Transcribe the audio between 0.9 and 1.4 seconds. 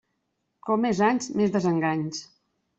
anys,